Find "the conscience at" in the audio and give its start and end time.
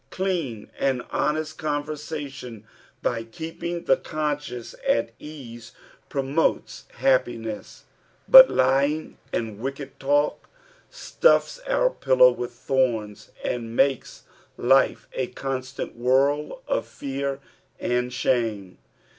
3.83-5.11